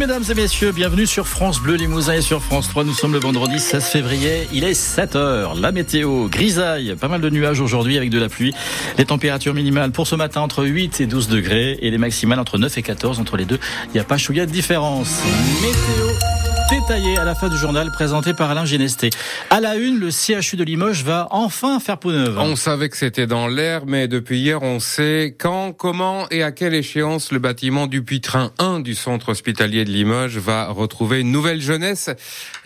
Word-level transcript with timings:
mesdames 0.00 0.24
et 0.30 0.34
messieurs, 0.34 0.72
bienvenue 0.72 1.06
sur 1.06 1.28
France 1.28 1.60
Bleu 1.60 1.74
Limousin 1.74 2.14
et 2.14 2.20
sur 2.22 2.42
France 2.42 2.68
3. 2.68 2.84
Nous 2.84 2.94
sommes 2.94 3.12
le 3.12 3.18
vendredi 3.18 3.60
16 3.60 3.84
février, 3.84 4.48
il 4.50 4.64
est 4.64 4.72
7h. 4.72 5.60
La 5.60 5.72
météo, 5.72 6.26
grisaille, 6.26 6.96
pas 6.98 7.08
mal 7.08 7.20
de 7.20 7.28
nuages 7.28 7.60
aujourd'hui 7.60 7.98
avec 7.98 8.08
de 8.08 8.18
la 8.18 8.30
pluie. 8.30 8.54
Les 8.96 9.04
températures 9.04 9.52
minimales 9.52 9.90
pour 9.90 10.06
ce 10.06 10.14
matin 10.14 10.40
entre 10.40 10.64
8 10.64 11.02
et 11.02 11.06
12 11.06 11.28
degrés 11.28 11.78
et 11.82 11.90
les 11.90 11.98
maximales 11.98 12.40
entre 12.40 12.56
9 12.56 12.78
et 12.78 12.82
14. 12.82 13.20
Entre 13.20 13.36
les 13.36 13.44
deux, 13.44 13.58
il 13.88 13.92
n'y 13.92 14.00
a 14.00 14.04
pas 14.04 14.16
chouïa 14.16 14.46
de 14.46 14.50
différence. 14.50 15.20
Météo 15.60 16.59
détaillé 16.70 17.18
à 17.18 17.24
la 17.24 17.34
fin 17.34 17.48
du 17.48 17.56
journal 17.56 17.90
présenté 17.90 18.32
par 18.32 18.48
Alain 18.48 18.64
Genesté. 18.64 19.10
À 19.50 19.58
la 19.58 19.74
une, 19.74 19.98
le 19.98 20.10
CHU 20.12 20.56
de 20.56 20.62
Limoges 20.62 21.02
va 21.02 21.26
enfin 21.32 21.80
faire 21.80 21.98
peau 21.98 22.12
neuve. 22.12 22.38
On 22.38 22.54
savait 22.54 22.88
que 22.88 22.96
c'était 22.96 23.26
dans 23.26 23.48
l'air, 23.48 23.86
mais 23.86 24.06
depuis 24.06 24.38
hier, 24.38 24.62
on 24.62 24.78
sait 24.78 25.34
quand, 25.36 25.72
comment 25.72 26.28
et 26.30 26.44
à 26.44 26.52
quelle 26.52 26.74
échéance 26.74 27.32
le 27.32 27.40
bâtiment 27.40 27.88
du 27.88 28.02
Puitrin 28.02 28.52
1 28.58 28.80
du 28.80 28.94
centre 28.94 29.30
hospitalier 29.30 29.84
de 29.84 29.90
Limoges 29.90 30.38
va 30.38 30.68
retrouver 30.68 31.20
une 31.20 31.32
nouvelle 31.32 31.60
jeunesse 31.60 32.08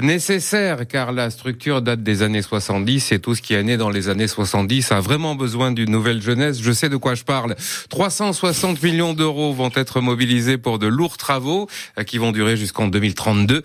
nécessaire, 0.01 0.87
car 0.87 1.13
la 1.13 1.31
structure 1.31 1.81
date 1.81 2.03
des 2.03 2.23
années 2.23 2.43
70 2.43 3.13
et 3.13 3.21
tout 3.21 3.35
ce 3.35 3.41
qui 3.41 3.55
est 3.55 3.63
né 3.63 3.79
dans 3.79 3.91
les 3.91 4.11
années 4.11 4.29
70 4.29 4.93
a 4.93 5.01
vraiment 5.01 5.35
besoin 5.35 5.73
d'une 5.73 5.91
nouvelle 5.91 6.21
jeunesse. 6.21 6.61
Je 6.61 6.73
sais 6.73 6.91
de 6.91 6.99
quoi 6.99 7.15
je 7.15 7.25
parle. 7.25 7.55
360 7.89 8.83
millions 8.83 9.15
d'euros 9.15 9.55
vont 9.55 9.71
être 9.75 10.03
mobilisés 10.03 10.59
pour 10.59 10.79
de 10.79 10.89
lourds 10.89 11.17
travaux 11.17 11.69
euh, 11.99 12.03
qui 12.03 12.19
vont 12.19 12.33
durer 12.33 12.59
jusqu'en 12.59 12.89
2032. 12.89 13.63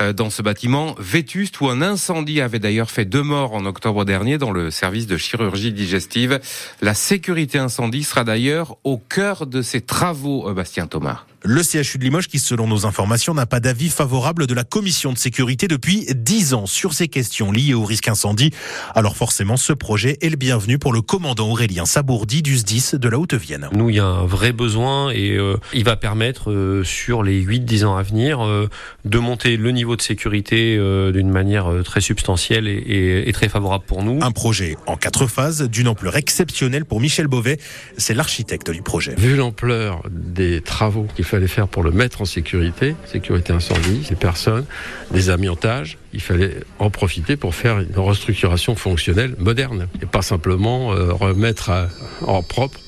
Euh, 0.00 0.12
dans 0.12 0.30
ce 0.30 0.42
bâtiment 0.42 0.94
vétuste 0.98 1.60
où 1.60 1.68
un 1.68 1.82
incendie 1.82 2.40
avait 2.40 2.58
d'ailleurs 2.58 2.90
fait 2.90 3.04
deux 3.04 3.22
morts 3.22 3.54
en 3.54 3.64
octobre 3.64 4.04
dernier 4.04 4.38
dans 4.38 4.50
le 4.50 4.70
service 4.70 5.06
de 5.06 5.16
chirurgie 5.16 5.72
digestive. 5.72 6.40
La 6.80 6.94
sécurité 6.94 7.58
incendie 7.58 8.04
sera 8.04 8.24
d'ailleurs 8.24 8.76
au 8.84 8.98
cœur 8.98 9.46
de 9.46 9.62
ces 9.62 9.80
travaux, 9.80 10.48
euh, 10.48 10.54
Bastien 10.54 10.86
Thomas. 10.86 11.24
Le 11.44 11.60
CHU 11.64 11.98
de 11.98 12.04
Limoges, 12.04 12.28
qui 12.28 12.38
selon 12.38 12.68
nos 12.68 12.86
informations 12.86 13.34
n'a 13.34 13.46
pas 13.46 13.58
d'avis 13.58 13.88
favorable 13.88 14.46
de 14.46 14.54
la 14.54 14.62
commission 14.62 15.12
de 15.12 15.18
sécurité 15.18 15.66
depuis 15.66 16.06
dix 16.14 16.54
ans 16.54 16.66
sur 16.66 16.92
ces 16.92 17.08
questions 17.08 17.50
liées 17.50 17.74
au 17.74 17.82
risque 17.84 18.06
incendie. 18.06 18.52
Alors 18.94 19.16
forcément, 19.16 19.56
ce 19.56 19.72
projet 19.72 20.18
est 20.20 20.28
le 20.28 20.36
bienvenu 20.36 20.78
pour 20.78 20.92
le 20.92 21.02
commandant 21.02 21.50
Aurélien 21.50 21.84
Sabourdi 21.84 22.42
du 22.42 22.58
SDIS 22.58 22.92
de 22.92 23.08
la 23.08 23.18
Haute-Vienne. 23.18 23.68
Nous, 23.72 23.90
il 23.90 23.96
y 23.96 23.98
a 23.98 24.06
un 24.06 24.24
vrai 24.24 24.52
besoin 24.52 25.10
et 25.10 25.32
euh, 25.32 25.56
il 25.74 25.82
va 25.82 25.96
permettre 25.96 26.52
euh, 26.52 26.84
sur 26.84 27.24
les 27.24 27.44
8-10 27.44 27.86
ans 27.86 27.96
à 27.96 28.04
venir 28.04 28.46
euh, 28.46 28.68
de 29.04 29.18
monter 29.18 29.56
le 29.56 29.72
niveau 29.72 29.96
de 29.96 30.02
sécurité 30.02 30.76
d'une 31.12 31.30
manière 31.30 31.68
très 31.84 32.00
substantielle 32.00 32.68
et, 32.68 32.74
et, 32.74 33.28
et, 33.28 33.32
très 33.32 33.48
favorable 33.48 33.84
pour 33.84 34.04
nous. 34.04 34.20
Un 34.22 34.30
projet 34.30 34.76
en 34.86 34.96
quatre 34.96 35.26
phases 35.26 35.68
d'une 35.68 35.88
ampleur 35.88 36.16
exceptionnelle 36.16 36.84
pour 36.84 37.00
Michel 37.00 37.26
Beauvais. 37.26 37.58
C'est 37.98 38.14
l'architecte 38.14 38.70
du 38.70 38.82
projet. 38.82 39.16
Vu 39.18 39.34
l'ampleur 39.34 40.02
des 40.08 40.60
travaux 40.60 41.08
qu'il 41.16 41.24
fallait 41.32 41.48
faire 41.48 41.66
pour 41.66 41.82
le 41.82 41.92
mettre 41.92 42.20
en 42.20 42.26
sécurité, 42.26 42.94
sécurité 43.06 43.54
incendie, 43.54 44.04
ces 44.04 44.16
personnes, 44.16 44.66
des 45.12 45.30
amiantages. 45.30 45.96
Il 46.12 46.20
fallait 46.20 46.58
en 46.78 46.90
profiter 46.90 47.36
pour 47.36 47.54
faire 47.54 47.78
une 47.78 47.96
restructuration 47.96 48.76
fonctionnelle 48.76 49.34
moderne 49.38 49.88
et 50.02 50.06
pas 50.06 50.20
simplement 50.20 50.92
euh, 50.92 51.10
remettre 51.10 51.70
à, 51.70 51.88
en 52.26 52.42
propre 52.42 52.78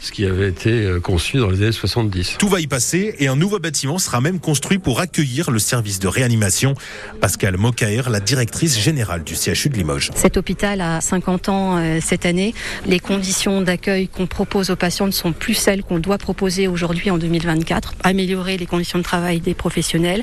ce 0.00 0.12
qui 0.12 0.24
avait 0.24 0.48
été 0.48 0.70
euh, 0.70 1.00
conçu 1.00 1.38
dans 1.38 1.50
les 1.50 1.62
années 1.62 1.72
70. 1.72 2.36
Tout 2.38 2.48
va 2.48 2.60
y 2.60 2.66
passer 2.66 3.14
et 3.18 3.26
un 3.26 3.36
nouveau 3.36 3.58
bâtiment 3.58 3.98
sera 3.98 4.20
même 4.20 4.38
construit 4.38 4.78
pour 4.78 5.00
accueillir 5.00 5.50
le 5.50 5.58
service 5.58 5.98
de 5.98 6.06
réanimation. 6.06 6.74
Pascal 7.20 7.56
Mokaer, 7.56 8.02
la 8.08 8.20
directrice 8.20 8.78
générale 8.78 9.24
du 9.24 9.34
CHU 9.34 9.68
de 9.68 9.76
Limoges. 9.76 10.10
Cet 10.14 10.36
hôpital 10.36 10.80
a 10.80 11.00
50 11.00 11.48
ans 11.48 11.78
euh, 11.78 11.98
cette 12.00 12.26
année. 12.26 12.54
Les 12.86 13.00
conditions 13.00 13.60
d'accueil 13.60 14.08
qu'on 14.08 14.26
propose 14.26 14.70
aux 14.70 14.76
patients 14.76 15.06
ne 15.06 15.12
sont 15.12 15.32
plus 15.32 15.54
celles 15.54 15.82
qu'on 15.82 15.98
doit 15.98 16.18
proposer 16.18 16.68
aujourd'hui 16.68 17.10
en 17.10 17.18
2024. 17.18 17.94
Améliorer 18.04 18.56
les 18.56 18.66
conditions 18.66 18.98
de 18.98 19.04
travail 19.04 19.40
des 19.40 19.54
professionnels, 19.54 20.22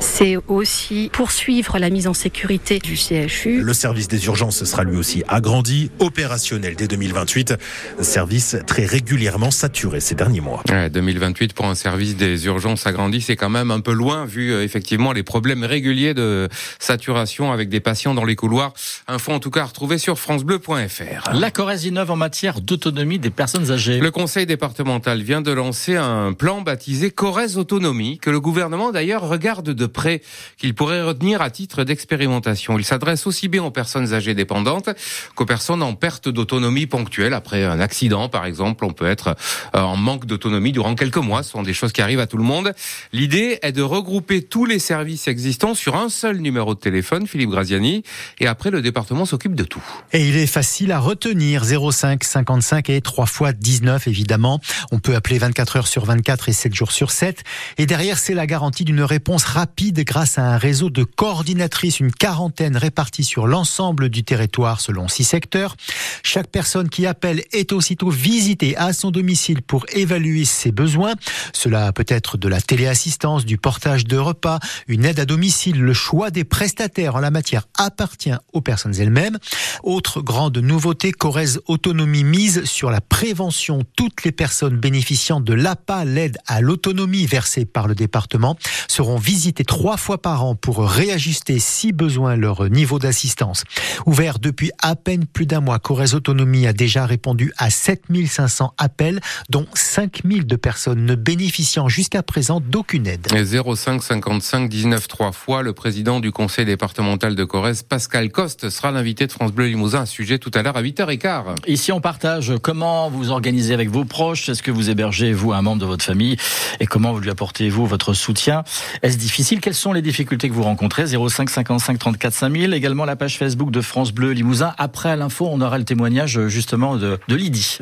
c'est 0.00 0.36
aussi 0.48 1.10
poursuivre 1.12 1.78
la 1.78 1.88
mise 1.88 2.06
en 2.06 2.14
sécurité 2.14 2.78
du 2.78 2.96
CHU. 2.96 3.62
Le 3.62 3.74
service 3.74 4.08
des 4.08 4.26
urgences 4.26 4.64
sera 4.64 4.84
lui 4.84 4.96
aussi 4.96 5.22
agrandi, 5.28 5.90
opérationnel 5.98 6.76
dès 6.76 6.88
2028. 6.88 7.54
Service 8.00 8.56
très 8.66 8.84
régulier 8.84 9.13
régulièrement 9.14 9.52
saturé 9.52 10.00
ces 10.00 10.16
derniers 10.16 10.40
mois. 10.40 10.64
Ouais, 10.68 10.90
2028 10.90 11.52
pour 11.52 11.66
un 11.66 11.76
service 11.76 12.16
des 12.16 12.46
urgences 12.46 12.84
agrandi, 12.84 13.20
c'est 13.20 13.36
quand 13.36 13.48
même 13.48 13.70
un 13.70 13.78
peu 13.78 13.92
loin 13.92 14.24
vu 14.24 14.52
euh, 14.52 14.64
effectivement 14.64 15.12
les 15.12 15.22
problèmes 15.22 15.62
réguliers 15.62 16.14
de 16.14 16.48
saturation 16.80 17.52
avec 17.52 17.68
des 17.68 17.78
patients 17.78 18.12
dans 18.12 18.24
les 18.24 18.34
couloirs. 18.34 18.72
Info 19.06 19.30
en 19.30 19.38
tout 19.38 19.52
cas 19.52 19.66
retrouvé 19.66 19.98
sur 19.98 20.18
francebleu.fr. 20.18 21.32
La 21.32 21.52
Corrèze 21.52 21.84
innove 21.84 22.10
en 22.10 22.16
matière 22.16 22.60
d'autonomie 22.60 23.20
des 23.20 23.30
personnes 23.30 23.70
âgées. 23.70 24.00
Le 24.00 24.10
conseil 24.10 24.46
départemental 24.46 25.22
vient 25.22 25.42
de 25.42 25.52
lancer 25.52 25.94
un 25.94 26.32
plan 26.32 26.62
baptisé 26.62 27.12
Corrèze 27.12 27.56
Autonomie 27.56 28.18
que 28.18 28.30
le 28.30 28.40
gouvernement 28.40 28.90
d'ailleurs 28.90 29.28
regarde 29.28 29.70
de 29.70 29.86
près, 29.86 30.22
qu'il 30.58 30.74
pourrait 30.74 31.02
retenir 31.02 31.40
à 31.40 31.50
titre 31.50 31.84
d'expérimentation. 31.84 32.80
Il 32.80 32.84
s'adresse 32.84 33.28
aussi 33.28 33.46
bien 33.46 33.62
aux 33.62 33.70
personnes 33.70 34.12
âgées 34.12 34.34
dépendantes 34.34 34.88
qu'aux 35.36 35.46
personnes 35.46 35.84
en 35.84 35.94
perte 35.94 36.28
d'autonomie 36.28 36.86
ponctuelle 36.86 37.32
après 37.32 37.62
un 37.62 37.78
accident 37.78 38.28
par 38.28 38.44
exemple. 38.44 38.84
On 38.84 38.92
peut 38.92 39.03
être 39.08 39.36
euh, 39.74 39.80
en 39.80 39.96
manque 39.96 40.26
d'autonomie 40.26 40.72
durant 40.72 40.94
quelques 40.94 41.16
mois. 41.16 41.42
Ce 41.42 41.50
sont 41.50 41.62
des 41.62 41.74
choses 41.74 41.92
qui 41.92 42.02
arrivent 42.02 42.20
à 42.20 42.26
tout 42.26 42.36
le 42.36 42.44
monde. 42.44 42.72
L'idée 43.12 43.58
est 43.62 43.72
de 43.72 43.82
regrouper 43.82 44.42
tous 44.42 44.64
les 44.64 44.78
services 44.78 45.28
existants 45.28 45.74
sur 45.74 45.96
un 45.96 46.08
seul 46.08 46.38
numéro 46.38 46.74
de 46.74 46.80
téléphone, 46.80 47.26
Philippe 47.26 47.50
Graziani, 47.50 48.02
et 48.38 48.46
après 48.46 48.70
le 48.70 48.82
département 48.82 49.24
s'occupe 49.24 49.54
de 49.54 49.64
tout. 49.64 49.82
Et 50.12 50.28
il 50.28 50.36
est 50.36 50.46
facile 50.46 50.92
à 50.92 50.98
retenir, 50.98 51.64
05 51.64 52.24
55 52.24 52.90
et 52.90 53.00
3 53.00 53.26
fois 53.26 53.52
19 53.52 54.08
évidemment. 54.08 54.60
On 54.92 54.98
peut 54.98 55.14
appeler 55.14 55.38
24 55.38 55.76
heures 55.76 55.86
sur 55.86 56.04
24 56.04 56.48
et 56.48 56.52
7 56.52 56.74
jours 56.74 56.92
sur 56.92 57.10
7. 57.10 57.42
Et 57.78 57.86
derrière, 57.86 58.18
c'est 58.18 58.34
la 58.34 58.46
garantie 58.46 58.84
d'une 58.84 59.02
réponse 59.02 59.44
rapide 59.44 60.00
grâce 60.04 60.38
à 60.38 60.42
un 60.42 60.56
réseau 60.56 60.90
de 60.90 61.04
coordinatrices, 61.04 62.00
une 62.00 62.12
quarantaine 62.12 62.76
répartie 62.76 63.24
sur 63.24 63.46
l'ensemble 63.46 64.08
du 64.08 64.24
territoire 64.24 64.80
selon 64.80 65.08
six 65.08 65.24
secteurs. 65.24 65.76
Chaque 66.22 66.48
personne 66.48 66.88
qui 66.88 67.06
appelle 67.06 67.42
est 67.52 67.72
aussitôt 67.72 68.10
visitée 68.10 68.76
à 68.76 68.92
son 68.94 69.10
domicile 69.10 69.62
pour 69.62 69.84
évaluer 69.92 70.44
ses 70.44 70.72
besoins. 70.72 71.14
Cela 71.52 71.92
peut 71.92 72.06
être 72.08 72.38
de 72.38 72.48
la 72.48 72.60
téléassistance, 72.60 73.44
du 73.44 73.58
portage 73.58 74.04
de 74.06 74.16
repas, 74.16 74.58
une 74.88 75.04
aide 75.04 75.20
à 75.20 75.26
domicile. 75.26 75.80
Le 75.80 75.92
choix 75.92 76.30
des 76.30 76.44
prestataires 76.44 77.16
en 77.16 77.20
la 77.20 77.30
matière 77.30 77.68
appartient 77.76 78.34
aux 78.52 78.60
personnes 78.60 78.94
elles-mêmes. 78.98 79.38
Autre 79.82 80.22
grande 80.22 80.56
nouveauté, 80.58 81.12
Corrèze 81.12 81.60
Autonomie 81.66 82.24
mise 82.24 82.64
sur 82.64 82.90
la 82.90 83.00
prévention. 83.00 83.82
Toutes 83.96 84.24
les 84.24 84.32
personnes 84.32 84.78
bénéficiant 84.78 85.40
de 85.40 85.52
l'APA, 85.52 86.04
l'aide 86.04 86.38
à 86.46 86.60
l'autonomie 86.60 87.26
versée 87.26 87.64
par 87.64 87.88
le 87.88 87.94
département, 87.94 88.56
seront 88.88 89.16
visitées 89.16 89.64
trois 89.64 89.96
fois 89.96 90.20
par 90.20 90.44
an 90.44 90.54
pour 90.54 90.88
réajuster 90.88 91.58
si 91.58 91.92
besoin 91.92 92.36
leur 92.36 92.68
niveau 92.70 92.98
d'assistance. 92.98 93.64
Ouvert 94.06 94.38
depuis 94.38 94.70
à 94.80 94.96
peine 94.96 95.26
plus 95.26 95.46
d'un 95.46 95.60
mois, 95.60 95.78
Corrèze 95.78 96.14
Autonomie 96.14 96.66
a 96.66 96.72
déjà 96.72 97.06
répondu 97.06 97.52
à 97.56 97.70
7500 97.70 98.74
appels, 98.84 99.20
dont 99.48 99.66
5000 99.74 100.46
de 100.46 100.56
personnes 100.56 101.04
ne 101.04 101.14
bénéficiant 101.14 101.88
jusqu'à 101.88 102.22
présent 102.22 102.60
d'aucune 102.60 103.06
aide. 103.06 103.26
05 103.34 104.02
55 104.02 104.68
19 104.68 105.08
trois 105.08 105.32
fois, 105.32 105.62
le 105.62 105.72
président 105.72 106.20
du 106.20 106.30
conseil 106.30 106.66
départemental 106.66 107.34
de 107.34 107.44
Corrèze, 107.44 107.82
Pascal 107.82 108.30
Coste, 108.30 108.70
sera 108.70 108.90
l'invité 108.90 109.26
de 109.26 109.32
France 109.32 109.52
Bleu 109.52 109.66
Limousin, 109.66 110.02
un 110.02 110.06
sujet 110.06 110.38
tout 110.38 110.50
à 110.54 110.62
l'heure 110.62 110.76
à 110.76 110.82
8h15. 110.82 111.56
Ici, 111.66 111.90
on 111.92 112.00
partage 112.00 112.52
comment 112.62 113.08
vous 113.08 113.30
organisez 113.30 113.72
avec 113.74 113.88
vos 113.90 114.04
proches, 114.04 114.48
est-ce 114.48 114.62
que 114.62 114.70
vous 114.70 114.90
hébergez, 114.90 115.32
vous, 115.32 115.52
un 115.52 115.62
membre 115.62 115.80
de 115.80 115.86
votre 115.86 116.04
famille, 116.04 116.36
et 116.80 116.86
comment 116.86 117.12
vous 117.12 117.20
lui 117.20 117.30
apportez, 117.30 117.70
vous, 117.70 117.86
votre 117.86 118.12
soutien? 118.12 118.64
Est-ce 119.02 119.16
difficile? 119.16 119.60
Quelles 119.60 119.74
sont 119.74 119.92
les 119.92 120.02
difficultés 120.02 120.48
que 120.48 120.54
vous 120.54 120.62
rencontrez? 120.62 121.06
05 121.06 121.48
55 121.48 121.98
34 121.98 122.34
5000, 122.34 122.74
également 122.74 123.06
la 123.06 123.16
page 123.16 123.38
Facebook 123.38 123.70
de 123.70 123.80
France 123.80 124.12
Bleu 124.12 124.32
Limousin. 124.32 124.74
Après 124.76 125.16
l'info, 125.16 125.48
on 125.50 125.60
aura 125.62 125.78
le 125.78 125.84
témoignage, 125.84 126.48
justement, 126.48 126.96
de, 126.96 127.18
de 127.28 127.34
Lydie. 127.34 127.78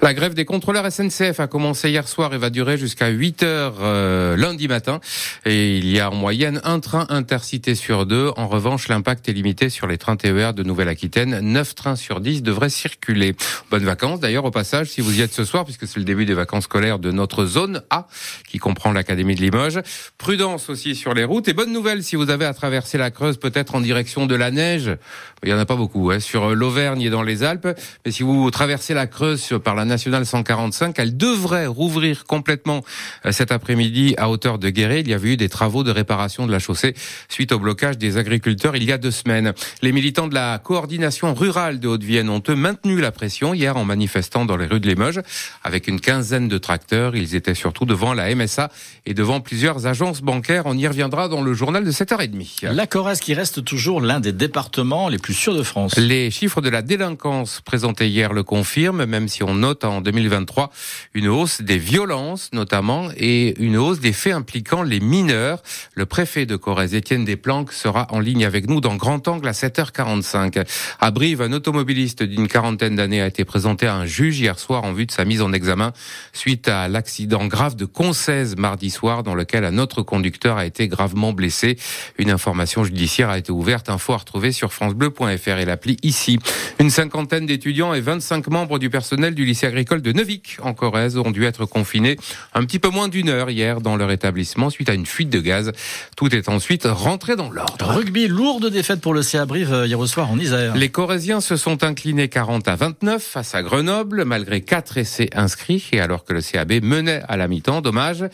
La 0.00 0.14
grève 0.14 0.34
des 0.34 0.44
contrôleurs 0.46 0.90
SNCF 0.90 1.40
a 1.40 1.46
commencé 1.46 1.90
hier 1.90 2.08
soir 2.08 2.32
et 2.32 2.38
va 2.38 2.48
durer 2.48 2.78
jusqu'à 2.78 3.08
8 3.08 3.42
heures 3.42 3.74
euh, 3.82 4.36
lundi 4.36 4.68
matin. 4.68 5.00
Et 5.44 5.76
il 5.76 5.86
y 5.90 6.00
a 6.00 6.10
en 6.10 6.14
moyenne 6.14 6.62
un 6.64 6.80
train 6.80 7.06
intercité 7.10 7.74
sur 7.74 8.06
deux. 8.06 8.30
En 8.36 8.48
revanche, 8.48 8.88
l'impact 8.88 9.28
est 9.28 9.32
limité 9.34 9.68
sur 9.68 9.86
les 9.86 9.98
trains 9.98 10.16
TER 10.16 10.54
de 10.54 10.62
Nouvelle-Aquitaine. 10.62 11.40
9 11.40 11.74
trains 11.74 11.96
sur 11.96 12.20
10 12.20 12.42
devraient 12.42 12.70
circuler. 12.70 13.36
Bonnes 13.70 13.84
vacances 13.84 14.20
d'ailleurs 14.20 14.46
au 14.46 14.50
passage 14.50 14.88
si 14.88 15.02
vous 15.02 15.18
y 15.18 15.22
êtes 15.22 15.34
ce 15.34 15.44
soir 15.44 15.64
puisque 15.64 15.86
c'est 15.86 15.98
le 15.98 16.04
début 16.04 16.24
des 16.24 16.34
vacances 16.34 16.64
scolaires 16.64 16.98
de 16.98 17.10
notre 17.10 17.44
zone 17.44 17.82
A 17.90 18.06
qui 18.48 18.58
comprend 18.58 18.92
l'Académie 18.92 19.34
de 19.34 19.40
Limoges. 19.40 19.80
Prudence 20.16 20.70
aussi 20.70 20.94
sur 20.94 21.12
les 21.12 21.24
routes 21.24 21.48
et 21.48 21.52
bonne 21.52 21.72
nouvelle 21.72 22.02
si 22.02 22.16
vous 22.16 22.30
avez 22.30 22.46
à 22.46 22.54
traverser 22.54 22.96
la 22.96 23.10
Creuse 23.10 23.36
peut-être 23.36 23.74
en 23.74 23.80
direction 23.80 24.26
de 24.26 24.34
la 24.34 24.50
neige. 24.50 24.96
Il 25.42 25.50
y 25.50 25.52
en 25.52 25.58
a 25.58 25.66
pas 25.66 25.76
beaucoup 25.76 26.10
hein, 26.10 26.20
sur 26.20 26.54
l'Auvergne 26.54 27.02
et 27.02 27.10
dans 27.10 27.22
les 27.22 27.42
Alpes. 27.42 27.68
Mais 28.04 28.12
si 28.12 28.22
vous 28.22 28.50
traversez 28.50 28.94
la 28.94 29.06
Creuse 29.06 29.58
par 29.62 29.74
la 29.74 29.84
nationale 29.84 30.24
100 30.24 30.35
245. 30.42 30.98
Elle 30.98 31.16
devrait 31.16 31.66
rouvrir 31.66 32.24
complètement 32.24 32.82
euh, 33.24 33.32
cet 33.32 33.52
après-midi 33.52 34.14
à 34.18 34.28
hauteur 34.28 34.58
de 34.58 34.68
Guéret. 34.70 35.00
Il 35.00 35.08
y 35.08 35.14
avait 35.14 35.32
eu 35.32 35.36
des 35.36 35.48
travaux 35.48 35.84
de 35.84 35.90
réparation 35.90 36.46
de 36.46 36.52
la 36.52 36.58
chaussée 36.58 36.94
suite 37.28 37.52
au 37.52 37.58
blocage 37.58 37.98
des 37.98 38.16
agriculteurs 38.16 38.76
il 38.76 38.84
y 38.84 38.92
a 38.92 38.98
deux 38.98 39.10
semaines. 39.10 39.52
Les 39.82 39.92
militants 39.92 40.28
de 40.28 40.34
la 40.34 40.58
coordination 40.58 41.34
rurale 41.34 41.80
de 41.80 41.88
Haute-Vienne 41.88 42.28
ont 42.28 42.42
eux 42.48 42.54
maintenu 42.54 43.00
la 43.00 43.12
pression 43.12 43.54
hier 43.54 43.76
en 43.76 43.84
manifestant 43.84 44.44
dans 44.44 44.56
les 44.56 44.66
rues 44.66 44.80
de 44.80 44.88
Limoges 44.88 45.20
avec 45.62 45.88
une 45.88 46.00
quinzaine 46.00 46.48
de 46.48 46.58
tracteurs. 46.58 47.16
Ils 47.16 47.34
étaient 47.34 47.54
surtout 47.54 47.84
devant 47.84 48.14
la 48.14 48.34
MSA 48.34 48.70
et 49.06 49.14
devant 49.14 49.40
plusieurs 49.40 49.86
agences 49.86 50.20
bancaires. 50.20 50.64
On 50.66 50.76
y 50.76 50.86
reviendra 50.86 51.28
dans 51.28 51.42
le 51.42 51.54
journal 51.54 51.84
de 51.84 51.92
7h30. 51.92 52.72
La 52.72 52.86
Corrèze 52.86 53.20
qui 53.20 53.34
reste 53.34 53.64
toujours 53.64 54.00
l'un 54.00 54.20
des 54.20 54.32
départements 54.32 55.08
les 55.08 55.18
plus 55.18 55.34
sûrs 55.34 55.54
de 55.54 55.62
France. 55.62 55.96
Les 55.96 56.30
chiffres 56.30 56.60
de 56.60 56.68
la 56.68 56.82
délinquance 56.82 57.60
présentés 57.64 58.08
hier 58.08 58.32
le 58.32 58.42
confirment, 58.42 59.06
même 59.06 59.28
si 59.28 59.42
on 59.42 59.54
note 59.54 59.84
en 59.84 60.00
2023 60.28 60.70
une 61.14 61.28
hausse 61.28 61.62
des 61.62 61.78
violences 61.78 62.50
notamment 62.52 63.08
et 63.16 63.58
une 63.62 63.76
hausse 63.76 64.00
des 64.00 64.12
faits 64.12 64.34
impliquant 64.34 64.82
les 64.82 65.00
mineurs. 65.00 65.62
Le 65.94 66.06
préfet 66.06 66.46
de 66.46 66.56
Corrèze, 66.56 66.94
Étienne 66.94 67.24
Desplanques, 67.24 67.72
sera 67.72 68.06
en 68.10 68.20
ligne 68.20 68.44
avec 68.44 68.68
nous 68.68 68.80
dans 68.80 68.96
Grand 68.96 69.26
Angle 69.28 69.48
à 69.48 69.52
7h45. 69.52 70.66
À 71.00 71.10
Brive, 71.10 71.42
un 71.42 71.52
automobiliste 71.52 72.22
d'une 72.22 72.48
quarantaine 72.48 72.96
d'années 72.96 73.20
a 73.22 73.26
été 73.26 73.44
présenté 73.44 73.86
à 73.86 73.94
un 73.94 74.06
juge 74.06 74.40
hier 74.40 74.58
soir 74.58 74.84
en 74.84 74.92
vue 74.92 75.06
de 75.06 75.12
sa 75.12 75.24
mise 75.24 75.42
en 75.42 75.52
examen 75.52 75.92
suite 76.32 76.68
à 76.68 76.88
l'accident 76.88 77.46
grave 77.46 77.76
de 77.76 77.84
Concèze 77.84 78.56
mardi 78.56 78.90
soir 78.90 79.22
dans 79.22 79.34
lequel 79.34 79.64
un 79.64 79.78
autre 79.78 80.02
conducteur 80.02 80.56
a 80.56 80.66
été 80.66 80.88
gravement 80.88 81.32
blessé. 81.32 81.78
Une 82.18 82.30
information 82.30 82.84
judiciaire 82.84 83.30
a 83.30 83.38
été 83.38 83.52
ouverte. 83.52 83.88
Info 83.88 84.12
à 84.12 84.18
retrouver 84.18 84.52
sur 84.52 84.72
francebleu.fr 84.72 85.48
et 85.48 85.64
l'appli 85.64 85.96
ici. 86.02 86.38
Une 86.78 86.90
cinquantaine 86.90 87.46
d'étudiants 87.46 87.94
et 87.94 88.00
25 88.00 88.48
membres 88.48 88.78
du 88.78 88.90
personnel 88.90 89.34
du 89.34 89.44
lycée 89.44 89.66
agricole 89.66 90.02
de 90.02 90.12
Neuvik 90.16 90.56
en 90.62 90.72
Corrèze 90.72 91.18
ont 91.18 91.30
dû 91.30 91.44
être 91.44 91.66
confinés 91.66 92.16
un 92.54 92.64
petit 92.64 92.78
peu 92.78 92.88
moins 92.88 93.08
d'une 93.08 93.28
heure 93.28 93.50
hier 93.50 93.82
dans 93.82 93.96
leur 93.96 94.10
établissement 94.10 94.70
suite 94.70 94.88
à 94.88 94.94
une 94.94 95.04
fuite 95.04 95.28
de 95.28 95.40
gaz. 95.40 95.72
Tout 96.16 96.34
est 96.34 96.48
ensuite 96.48 96.84
rentré 96.86 97.36
dans 97.36 97.50
l'ordre. 97.50 97.86
Rugby, 97.86 98.26
lourde 98.26 98.70
défaite 98.70 99.02
pour 99.02 99.12
le 99.12 99.22
CA 99.22 99.44
Brive 99.44 99.72
euh, 99.72 99.86
hier 99.86 100.02
soir 100.06 100.30
en 100.30 100.38
Isère. 100.38 100.74
Les 100.74 100.88
Corésiens 100.88 101.42
se 101.42 101.56
sont 101.56 101.84
inclinés 101.84 102.28
40 102.28 102.66
à 102.66 102.76
29 102.76 103.22
face 103.22 103.54
à 103.54 103.62
Grenoble 103.62 104.24
malgré 104.24 104.62
quatre 104.62 104.96
essais 104.96 105.28
inscrits 105.34 105.86
et 105.92 106.00
alors 106.00 106.24
que 106.24 106.32
le 106.32 106.40
CAB 106.40 106.82
menait 106.82 107.22
à 107.28 107.36
la 107.36 107.46
mi-temps. 107.46 107.82
Dommage. 107.82 108.24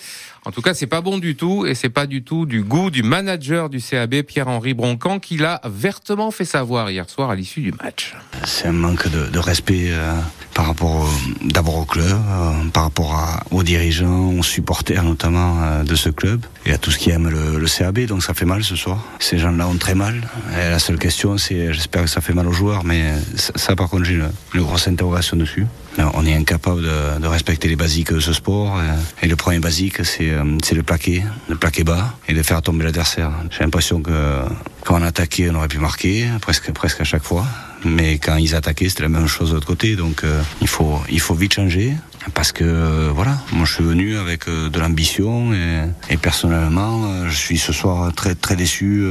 En 0.44 0.50
tout 0.50 0.62
cas, 0.62 0.74
c'est 0.74 0.86
pas 0.86 1.00
bon 1.00 1.18
du 1.18 1.36
tout 1.36 1.66
et 1.66 1.74
c'est 1.74 1.88
pas 1.88 2.06
du 2.06 2.22
tout 2.22 2.46
du 2.46 2.62
goût 2.62 2.90
du 2.90 3.02
manager 3.02 3.68
du 3.68 3.80
CAB, 3.80 4.22
Pierre-Henri 4.22 4.74
Broncan, 4.74 5.18
qui 5.18 5.36
l'a 5.36 5.60
vertement 5.64 6.30
fait 6.30 6.44
savoir 6.44 6.90
hier 6.90 7.08
soir 7.08 7.30
à 7.30 7.34
l'issue 7.34 7.60
du 7.60 7.72
match. 7.72 8.14
C'est 8.44 8.66
un 8.66 8.72
manque 8.72 9.08
de, 9.08 9.26
de 9.26 9.38
respect 9.38 9.88
euh, 9.90 10.14
par 10.54 10.66
rapport 10.66 11.08
d'abord 11.42 11.78
au 11.78 11.84
club, 11.84 12.06
euh, 12.06 12.68
par 12.72 12.84
rapport 12.84 13.42
aux 13.50 13.62
dirigeants, 13.62 14.32
aux 14.38 14.42
supporters 14.42 15.02
notamment 15.02 15.58
euh, 15.62 15.82
de 15.82 15.94
ce 15.94 16.08
club 16.08 16.44
et 16.66 16.72
à 16.72 16.78
tout 16.78 16.90
ce 16.90 16.98
qui 16.98 17.10
aime 17.10 17.28
le, 17.28 17.66
CAB. 17.66 18.00
Donc 18.06 18.22
ça 18.22 18.34
fait 18.34 18.44
mal 18.44 18.62
ce 18.62 18.76
soir. 18.76 18.98
Ces 19.18 19.38
gens-là 19.38 19.66
ont 19.66 19.76
très 19.76 19.94
mal. 19.94 20.28
La 20.52 20.78
seule 20.78 20.98
question, 20.98 21.38
c'est, 21.38 21.72
j'espère 21.72 22.02
que 22.02 22.10
ça 22.10 22.20
fait 22.20 22.34
mal 22.34 22.46
aux 22.46 22.52
joueurs, 22.52 22.84
mais 22.84 23.12
ça, 23.36 23.74
par 23.74 23.88
contre, 23.88 24.04
j'ai 24.04 24.14
une, 24.14 24.30
grosse 24.54 24.88
interrogation 24.88 25.36
dessus. 25.36 25.66
On 26.14 26.24
est 26.24 26.34
incapable 26.34 26.82
de, 26.82 27.20
de, 27.20 27.26
respecter 27.26 27.68
les 27.68 27.76
basiques 27.76 28.12
de 28.12 28.20
ce 28.20 28.32
sport. 28.32 28.78
Et 29.22 29.26
le 29.26 29.36
premier 29.36 29.58
basique, 29.58 30.04
c'est 30.04 30.30
le 30.74 30.82
plaquer, 30.82 31.22
le 31.48 31.56
plaquer 31.56 31.84
bas 31.84 32.14
et 32.28 32.34
de 32.34 32.42
faire 32.42 32.62
tomber 32.62 32.84
l'adversaire. 32.84 33.30
J'ai 33.50 33.64
l'impression 33.64 34.00
que 34.00 34.42
quand 34.84 35.00
on 35.00 35.02
attaquait, 35.02 35.50
on 35.50 35.54
aurait 35.54 35.68
pu 35.68 35.78
marquer 35.78 36.28
presque, 36.40 36.72
presque 36.72 37.00
à 37.00 37.04
chaque 37.04 37.24
fois. 37.24 37.46
Mais 37.84 38.18
quand 38.18 38.36
ils 38.36 38.54
attaquaient, 38.54 38.88
c'était 38.88 39.02
la 39.02 39.08
même 39.08 39.26
chose 39.26 39.50
de 39.50 39.54
l'autre 39.54 39.66
côté. 39.66 39.96
Donc 39.96 40.24
euh, 40.24 40.42
il, 40.60 40.68
faut, 40.68 41.00
il 41.10 41.20
faut 41.20 41.34
vite 41.34 41.54
changer. 41.54 41.94
Parce 42.34 42.52
que 42.52 42.64
euh, 42.64 43.10
voilà, 43.14 43.36
moi 43.52 43.64
je 43.64 43.74
suis 43.74 43.84
venu 43.84 44.16
avec 44.16 44.48
euh, 44.48 44.68
de 44.68 44.78
l'ambition 44.78 45.52
et, 45.52 45.82
et, 46.08 46.16
personnellement, 46.16 47.04
euh, 47.04 47.28
je 47.28 47.36
suis 47.36 47.58
ce 47.58 47.72
soir 47.72 48.12
très 48.14 48.34
très 48.34 48.56
déçu. 48.56 49.04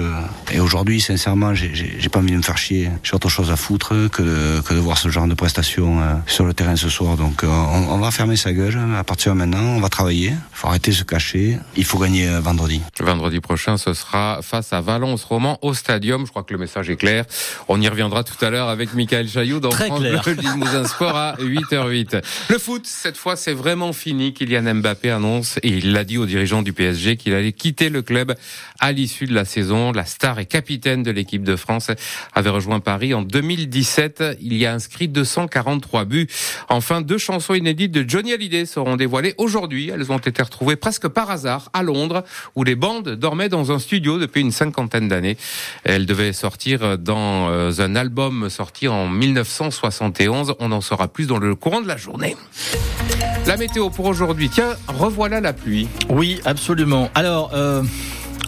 et 0.51 0.59
aujourd'hui, 0.59 1.01
sincèrement, 1.01 1.53
j'ai 1.53 2.09
pas 2.09 2.19
envie 2.19 2.31
de 2.31 2.37
me 2.37 2.41
faire 2.41 2.57
chier. 2.57 2.89
J'ai 3.03 3.13
autre 3.13 3.29
chose 3.29 3.51
à 3.51 3.55
foutre 3.55 4.09
que 4.09 4.21
de, 4.21 4.61
que 4.61 4.73
de 4.73 4.79
voir 4.79 4.97
ce 4.97 5.09
genre 5.09 5.27
de 5.27 5.33
prestations 5.33 5.99
sur 6.25 6.45
le 6.45 6.53
terrain 6.53 6.75
ce 6.75 6.89
soir. 6.89 7.17
Donc 7.17 7.43
on, 7.43 7.47
on, 7.47 7.97
va 7.97 8.11
fermer 8.11 8.35
sa 8.35 8.53
gueule 8.53 8.77
à 8.97 9.03
partir 9.03 9.33
de 9.33 9.37
maintenant. 9.37 9.59
On 9.59 9.79
va 9.79 9.89
travailler. 9.89 10.29
Il 10.29 10.37
faut 10.53 10.67
arrêter 10.67 10.91
de 10.91 10.95
se 10.95 11.03
cacher. 11.03 11.57
Il 11.75 11.85
faut 11.85 11.99
gagner 11.99 12.27
vendredi. 12.39 12.81
Vendredi 12.99 13.39
prochain, 13.39 13.77
ce 13.77 13.93
sera 13.93 14.39
face 14.41 14.73
à 14.73 14.81
Valence 14.81 15.23
Roman 15.23 15.59
au 15.61 15.73
Stadium. 15.73 16.25
Je 16.25 16.31
crois 16.31 16.43
que 16.43 16.53
le 16.53 16.59
message 16.59 16.89
est 16.89 16.95
clair. 16.95 17.25
On 17.67 17.81
y 17.81 17.87
reviendra 17.87 18.23
tout 18.23 18.43
à 18.43 18.49
l'heure 18.49 18.69
avec 18.69 18.93
Michael 18.93 19.27
Chailloux 19.27 19.59
dans 19.59 19.69
Très 19.69 19.87
France. 19.87 20.01
Bleu 20.01 20.33
Limousin 20.33 20.85
Sport 20.85 21.15
à 21.15 21.35
8h08. 21.39 22.21
Le 22.49 22.57
foot 22.57 22.85
cette 23.01 23.17
fois, 23.17 23.35
c'est 23.35 23.53
vraiment 23.53 23.93
fini. 23.93 24.31
Kylian 24.31 24.75
Mbappé 24.75 25.09
annonce, 25.09 25.57
et 25.63 25.69
il 25.69 25.91
l'a 25.91 26.03
dit 26.03 26.19
aux 26.19 26.27
dirigeants 26.27 26.61
du 26.61 26.71
PSG, 26.71 27.17
qu'il 27.17 27.33
allait 27.33 27.51
quitter 27.51 27.89
le 27.89 28.03
club 28.03 28.35
à 28.79 28.91
l'issue 28.91 29.25
de 29.25 29.33
la 29.33 29.43
saison. 29.43 29.91
La 29.91 30.05
star 30.05 30.37
et 30.37 30.45
capitaine 30.45 31.01
de 31.01 31.09
l'équipe 31.09 31.41
de 31.41 31.55
France 31.55 31.89
avait 32.35 32.51
rejoint 32.51 32.79
Paris 32.79 33.15
en 33.15 33.23
2017. 33.23 34.37
Il 34.39 34.55
y 34.55 34.67
a 34.67 34.73
inscrit 34.73 35.07
243 35.07 36.05
buts. 36.05 36.27
Enfin, 36.69 37.01
deux 37.01 37.17
chansons 37.17 37.55
inédites 37.55 37.91
de 37.91 38.07
Johnny 38.07 38.33
Hallyday 38.33 38.67
seront 38.67 38.97
dévoilées 38.97 39.33
aujourd'hui. 39.39 39.89
Elles 39.89 40.11
ont 40.11 40.19
été 40.19 40.43
retrouvées 40.43 40.75
presque 40.75 41.07
par 41.07 41.31
hasard 41.31 41.69
à 41.73 41.81
Londres, 41.81 42.23
où 42.55 42.63
les 42.63 42.75
bandes 42.75 43.09
dormaient 43.09 43.49
dans 43.49 43.71
un 43.71 43.79
studio 43.79 44.19
depuis 44.19 44.41
une 44.41 44.51
cinquantaine 44.51 45.07
d'années. 45.07 45.37
Elles 45.85 46.05
devaient 46.05 46.33
sortir 46.33 46.99
dans 46.99 47.49
un 47.81 47.95
album 47.95 48.47
sorti 48.51 48.87
en 48.87 49.07
1971. 49.07 50.53
On 50.59 50.71
en 50.71 50.81
saura 50.81 51.07
plus 51.07 51.25
dans 51.25 51.39
le 51.39 51.55
courant 51.55 51.81
de 51.81 51.87
la 51.87 51.97
journée. 51.97 52.35
La 53.45 53.57
météo 53.57 53.89
pour 53.89 54.05
aujourd'hui. 54.05 54.49
Tiens, 54.49 54.75
revoilà 54.87 55.41
la 55.41 55.53
pluie. 55.53 55.87
Oui, 56.09 56.39
absolument. 56.45 57.09
Alors, 57.15 57.51
euh, 57.53 57.83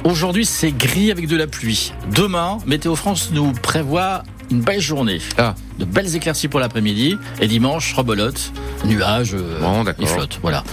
aujourd'hui, 0.03 0.45
c'est 0.45 0.71
gris 0.71 1.11
avec 1.11 1.27
de 1.27 1.35
la 1.35 1.47
pluie. 1.47 1.93
Demain, 2.15 2.59
Météo 2.65 2.95
France 2.95 3.29
nous 3.33 3.51
prévoit 3.53 4.23
une 4.51 4.61
belle 4.61 4.81
journée. 4.81 5.19
Ah. 5.37 5.55
De 5.79 5.85
belles 5.85 6.15
éclaircies 6.15 6.47
pour 6.47 6.59
l'après-midi. 6.59 7.17
Et 7.41 7.47
dimanche, 7.47 7.93
rebelote, 7.93 8.51
nuages, 8.85 9.33
euh, 9.33 9.59
bon, 9.59 9.83
il 9.99 10.07
flotte. 10.07 10.39
Voilà. 10.41 10.63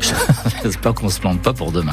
J'espère 0.62 0.94
qu'on 0.94 1.08
se 1.08 1.20
plante 1.20 1.40
pas 1.42 1.52
pour 1.52 1.72
demain. 1.72 1.92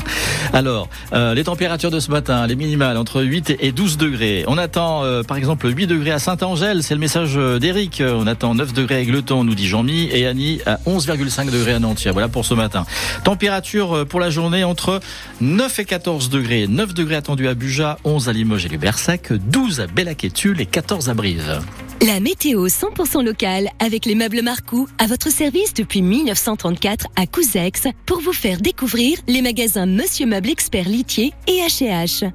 Alors, 0.54 0.90
euh, 1.14 1.34
les 1.34 1.44
températures 1.44 1.92
de 1.92 2.00
ce 2.00 2.10
matin, 2.10 2.46
les 2.48 2.56
minimales 2.56 2.98
entre 2.98 3.22
8 3.22 3.58
et 3.60 3.72
12 3.72 3.98
degrés. 3.98 4.44
On 4.48 4.58
attend, 4.58 5.04
euh, 5.04 5.22
par 5.22 5.38
exemple, 5.38 5.68
8 5.70 5.88
degrés 5.88 6.12
à 6.12 6.20
Saint-Angèle. 6.20 6.82
C'est 6.84 6.96
le 6.96 7.00
message 7.00 7.36
d'Eric. 7.36 8.02
On 8.06 8.28
attend 8.28 8.56
9 8.56 8.74
degrés 8.74 8.96
à 8.96 9.00
Aigleton, 9.00 9.44
nous 9.44 9.56
dit 9.56 9.68
Jean-Mi. 9.68 10.10
Et 10.12 10.26
Annie 10.26 10.62
à 10.66 10.80
11,5 10.88 11.52
degrés 11.52 11.74
à 11.74 11.80
Nantia. 11.80 12.12
Voilà 12.12 12.30
pour 12.30 12.46
ce 12.46 12.54
matin. 12.54 12.86
Température 13.24 14.06
pour 14.08 14.20
la 14.20 14.30
journée 14.30 14.64
entre 14.64 15.00
9 15.42 15.80
et 15.80 15.86
14 15.86 16.30
degrés. 16.30 16.68
9 16.68 16.94
degrés 16.94 17.16
attendus 17.16 17.48
à 17.48 17.54
Buja, 17.54 17.98
11 18.04 18.30
à 18.30 18.34
Limoges 18.34 18.66
et 18.66 18.70
Lubersac, 18.70 19.34
12 19.34 19.82
à 19.82 19.88
Bellac-et-Tulle 19.88 20.62
et 20.62 20.66
14 20.66 21.10
à 21.10 21.14
Brive. 21.14 21.62
La 22.06 22.20
météo 22.20 22.68
100% 22.68 23.24
locale 23.24 23.70
avec 23.80 24.06
les 24.06 24.14
meubles 24.14 24.44
Marcou 24.44 24.88
à 25.00 25.08
votre 25.08 25.32
service 25.32 25.74
depuis 25.74 26.04
1934 26.04 27.08
à 27.16 27.26
Couzex 27.26 27.88
pour 28.06 28.20
vous 28.20 28.34
faire 28.34 28.62
découvrir 28.62 29.18
les 29.28 29.42
magasins 29.42 29.88
Monsieur 29.88 30.28
Meuble 30.28 30.52
Expert 30.52 30.88
Litier 30.88 31.34
et 31.48 31.62
H&H. 31.62 32.32